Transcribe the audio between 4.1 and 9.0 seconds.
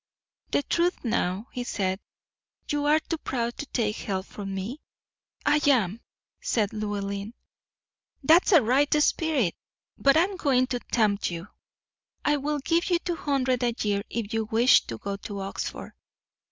from me?" "I am," said Llewellyn. "That's a right